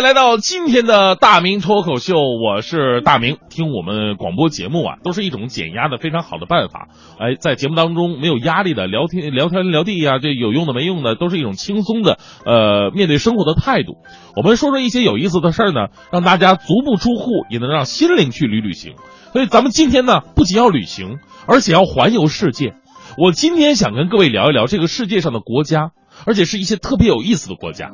[0.00, 3.38] 来到今天的大明脱口秀，我是大明。
[3.50, 6.88] 听我们广播节目啊，都是一种减压的非常好的办法。
[7.18, 13.94] 哎，在节目当中没有压力的聊天、聊天、聊地呀、这有用的没用的，都是一种轻松的呃面对生活的态度。
[14.36, 18.94] 我们说说一些有意思的事儿呢，让大家足不出户也能让心灵去旅旅行。
[19.32, 22.74] 所以咱们今天呢，不仅要旅行，而且要环游世界。
[23.16, 25.90] 我今天想跟各位聊一聊这个世界上的国家，
[26.24, 27.90] 而且是一些特别有意思的国家。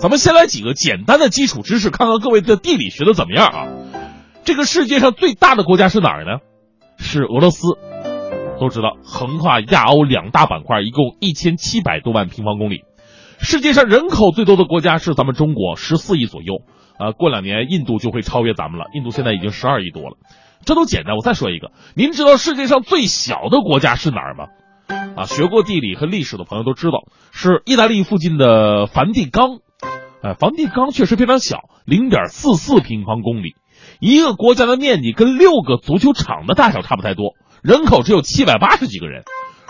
[0.00, 3.66] 咱们先来几个简单的基础知识，看看各位的地理学的怎么样啊？
[4.44, 6.38] 这个世界上最大的国家是哪儿呢？
[6.98, 7.66] 是俄罗斯。
[8.60, 12.82] 都知道，横跨亚欧两大板块，一共一千七百多万平方公里。
[13.40, 16.62] 世界上人口最多的国家是咱们中国，十四亿左右。
[16.96, 20.16] 啊，过两年印度就会超越咱们了，印度现在已经十二亿多了。
[20.64, 24.46] 这都简单，我再说一个，您知道世界上最小的国家是哪儿吗？
[25.16, 29.58] 啊，学过地理和历史的朋友都知道，是意大利附近的梵蒂冈。
[30.22, 33.54] 哎，梵蒂冈确实非常小，零点四四平方公里，
[34.00, 39.22] 一个国家的面积跟六个足球场的大小差不太多，人口只有七百八十几个人。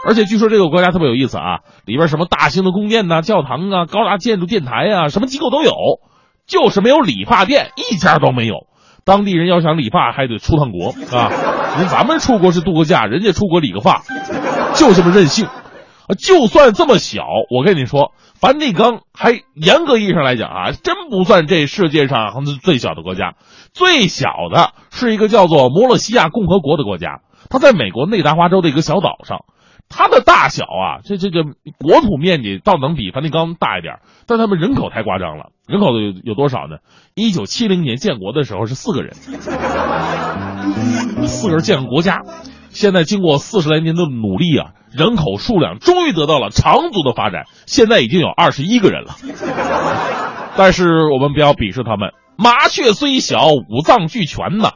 [0.07, 5.73] 而且据说这个国家特别有意思啊，里边什么大型的宫殿呐、教堂啊、高大建筑、电台啊，什么机构都有，
[6.47, 8.69] 就是没有理发店，一家都没有。
[9.05, 11.33] 当地人要想理发，还得出趟国啊！
[11.79, 14.03] 人咱们出国是度个假，人家出国理个发，
[14.75, 15.47] 就这么任性。
[15.47, 23.35] 啊，就算这么小，我跟你说，梵蒂冈还严格意义上来讲啊，真不算这世界上最小的国家。
[23.73, 29.45] 最小的是一个叫做摩洛西亚共和国的国家，它在美国内达华州的一个小岛上。
[29.91, 31.45] 它的大小啊，这这个
[31.79, 35.47] 国土面积倒能比梵蒂冈大一点，但他们人口太夸张了。
[35.67, 36.77] 人口有有多少呢？
[37.15, 39.15] 一九七零年建国的时候是四个人，
[41.27, 42.21] 四个人建个国家。
[42.71, 49.17] 现在经过四十来年的努力啊，人口数量终于得到了长足的发展，现在已经有二十一个人了。
[50.57, 54.73] 但是我们不要鄙视他们，麻雀虽小，五脏俱全呐。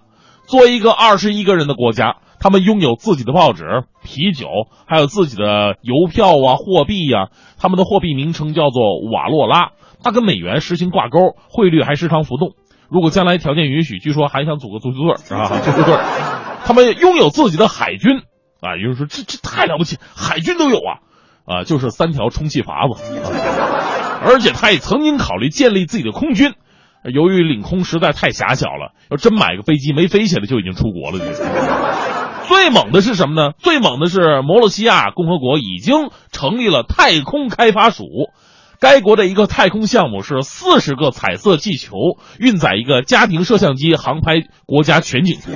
[0.46, 4.46] 作为一个二十一个人的国家，他们拥有自己的报纸、啤酒，
[4.86, 7.28] 还有自己的邮票啊、货币呀、
[7.58, 9.70] 他们的货币名称叫做瓦洛拉，
[10.02, 12.50] 它跟美元实行挂钩，汇率还时常浮动。
[12.90, 15.94] 如果将来条件允许，据说还想组个足球队啊，足球队。
[16.64, 18.22] 他们拥有自己的海军
[18.60, 21.02] 啊，有人说这这太了不起，海军都有啊，
[21.44, 26.54] 啊，就是三条充气筏子，啊、而且他也曾经考虑建立自己的空军，
[27.12, 31.18] 由于领空实在太狭小了，要真买个飞机没飞起来就已经出国了。
[32.46, 33.52] 最猛的是什么呢？
[33.58, 38.04] 最猛的是摩洛西亚共和国已经成立了太空开发署。
[38.78, 41.94] 该国的一个太空项目是四十个彩色气球
[42.40, 45.52] 运载一个家庭摄像机航拍国家全景图。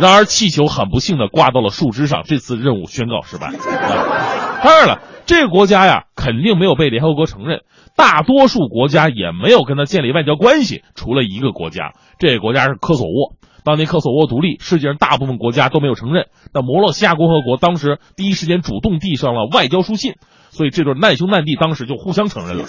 [0.00, 3.48] 然而，气球很不幸的挂到了树枝上，这次任务宣告失败。
[3.48, 7.62] 啊、当然了，这个国家呀，肯定没有被联合国承认，
[7.96, 13.36] 大多数国家也没有跟他建立外交关系，除了一个国家，这个国家是科索沃。
[13.64, 20.14] 当年科索沃独立，世界上大部分国家都没有承认，那摩洛西亚共和国当时第一时间主动递上了外交书信，
[20.50, 22.64] 所以这对难兄难弟当时就互相承认了。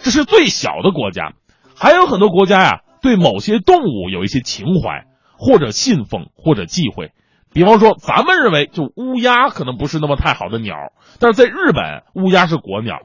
[0.00, 1.32] 这是最小的国家，
[1.76, 5.06] 还有很多国家呀，对某些动物有一些情怀。
[5.40, 7.12] 或者信奉，或者忌讳，
[7.54, 10.74] 比方说，咱们认为就乌鸦可能不是那么太好的鸟，
[11.18, 12.96] 但是在日本，乌鸦是国鸟。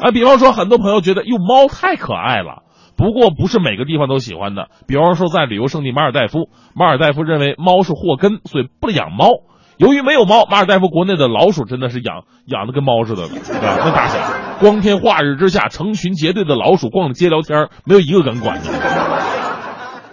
[0.00, 2.62] 啊，比方说，很多朋友觉得哟，猫太可爱了，
[2.96, 4.68] 不过不是每个地方都喜欢的。
[4.86, 9.28] 比方说，在旅游胜地马尔代夫，马尔代夫认为猫是祸根，所以不养猫。
[9.76, 14.18] 由于没有猫，马尔代夫国内的老鼠真的是养养的跟猫似的，那大小，
[14.58, 19.15] 光天化日之下，成群结队的老鼠逛街聊天，没有一个敢管的。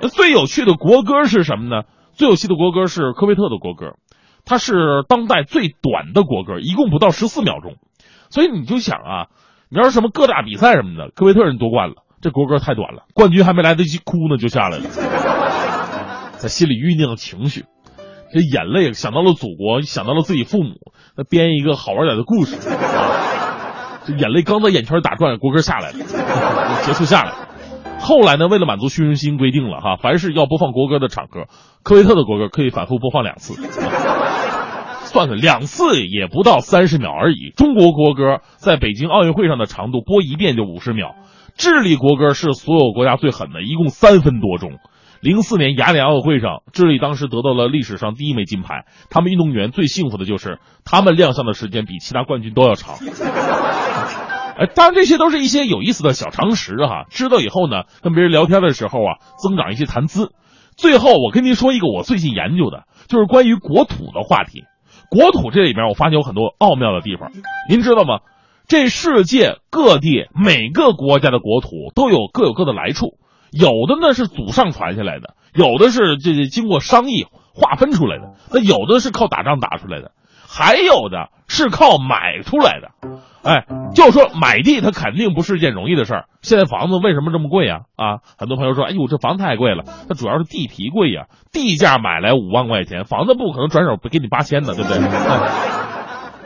[0.03, 1.84] 那最有趣的国歌是什么呢？
[2.11, 3.96] 最有趣的国歌是科威特的国歌，
[4.44, 7.76] 它是当代最短的国歌，一共不到十四秒钟。
[8.29, 9.28] 所以你就想啊，
[9.70, 14.84] 你要是什么各大比赛什么的，科威特人夺冠了，这国歌太短了，冠军还没来得及哭呢就下来了，
[16.35, 17.64] 在心里酝酿情绪，
[18.34, 20.73] 这眼泪想到了祖国，想到了自己父母，
[21.16, 22.58] 那编一个好玩点的故事，
[24.06, 25.99] 这眼泪刚在眼圈打转，国歌下来了，
[26.84, 27.42] 结束下来了。
[28.03, 31.47] 后来呢，为了满足虚荣心，规定了哈，凡是要播放国歌的场合，
[31.84, 33.53] 科威特的国歌可以反复播放两次。
[35.05, 37.53] 算算，两次也不到三十秒而已。
[37.55, 41.16] 中国国歌在北京奥运会上的长度播一遍就五十秒，
[41.55, 44.79] 智利国歌是所有国家最狠的，一共三分多钟。
[45.22, 48.84] 零四年雅典奥运会上，智利当时得到了历史上第一枚金牌。
[49.09, 52.96] 他们运动员最幸福的就是他们亮相的时间比其他冠军都要长。
[54.58, 60.32] 哎，当然这些都是一些有意思的小常识哈，知道以后呢，跟别人聊天的时候啊，增长一些谈资。
[60.76, 64.64] 最后，我跟您说一个我最近研究的，就是关于国土的话题。
[65.09, 67.32] 国土这里边，我发现有很多奥妙的地方，
[67.70, 68.20] 您知道吗？
[68.67, 73.17] 这世界各地每个国家的国土都有各有各的来处。
[73.52, 80.11] 有的呢是祖上传下来的，有的是这经过商议划分出来的，那有的是靠打仗打出来的，
[80.55, 82.91] 还有的是靠买出来的。
[83.44, 83.66] 哎，
[83.96, 86.26] 就说买地，它肯定不是件容易的事儿。
[86.44, 87.82] 现在房子为什么这么贵呀？
[87.96, 89.84] 啊，很多朋友说，哎呦，这房太贵了。
[90.08, 95.00] 它主要是地皮贵呀，地价买来五万块钱，房子不可能转手不给你八千的，对不对？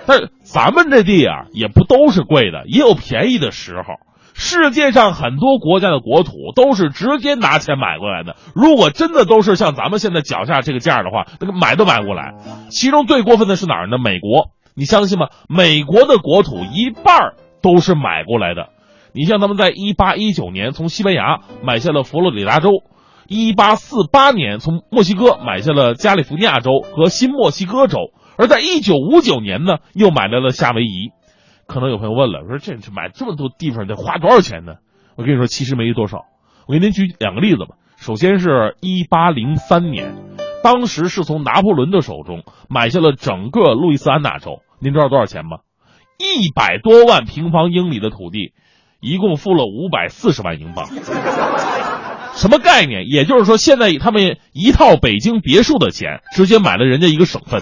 [0.08, 3.96] 但是咱们这地啊，也不都是贵的，也有便宜的时候。
[4.40, 8.36] 世界上很多国家的国土都是直接拿钱买过来的。
[8.54, 12.36] 如果真的都是像咱们现在脚下这个价的话，那个买都买不过来。
[12.70, 13.98] 其中最过分的是哪儿呢？
[13.98, 15.30] 美国，你相信吗？
[15.50, 18.70] 美国的国土一半都是买过来的。
[19.12, 22.70] 你像他们在一八一九年从西班牙买下了佛罗里达州，
[23.28, 27.98] 一八四八年从墨西哥买下了加利福尼亚州和新墨西哥州，
[28.38, 31.10] 而在一九五九年呢，又买来了夏威夷。
[31.68, 34.76] 可能有朋友问了，说这买这么多地方得花多少钱呢？
[35.16, 36.26] 我跟你说，其实没多少。
[36.68, 37.76] 我给您举两个例子吧。
[37.98, 40.16] 首先是一八零三年，
[40.64, 44.62] 当时是从拿破仑的手中买下了整个路易斯安那州。
[44.80, 45.58] 您知道多少钱吗？
[46.18, 48.54] 一百多万平方英里的土地，
[49.02, 50.88] 一共付了五百四十万英镑。
[52.36, 53.08] 什么概念？
[53.08, 57.62] 也就是说，现在他们一套北京别墅的钱，直接买了人家一个省份。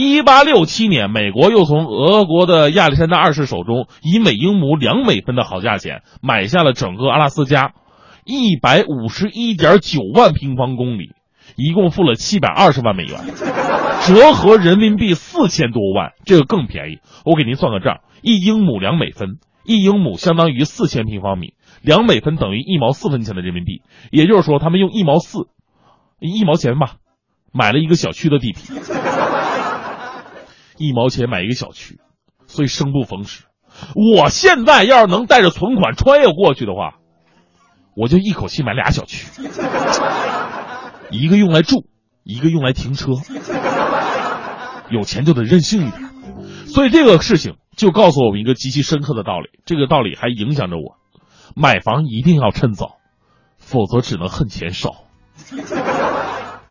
[0.00, 7.74] 一八六七年，美国又从俄国的亚历山大二世手中以每英亩两美分的好价钱买下了整个阿拉斯加，
[8.24, 11.10] 一百五十一点九万平方公里，
[11.54, 13.20] 一共付了七百二十万美元，
[14.06, 16.12] 折合人民币四千多万。
[16.24, 21.52] 这个更便宜，我给您算个账：一英亩两美分，一英亩相当于四千平方米，
[21.82, 23.82] 两美分等于一毛四分钱的人民币。
[24.10, 25.48] 也就是说，他们用一毛四，
[26.20, 26.94] 一毛钱吧，
[27.52, 28.60] 买了一个小区的地皮。
[30.80, 32.00] 一毛钱买一个小区，
[32.46, 33.44] 所以生不逢时。
[33.94, 36.94] 我现在要是能带着存款穿越过去的话，
[37.94, 39.26] 我就一口气买俩小区，
[41.10, 41.84] 一个用来住，
[42.24, 43.12] 一个用来停车。
[44.88, 46.10] 有钱就得任性一点，
[46.66, 49.50] 所以这个事情就告诉我们一个极其深刻的道理。
[49.66, 50.96] 这个道理还影响着我，
[51.54, 52.96] 买房一定要趁早，
[53.58, 55.04] 否则只能恨钱少。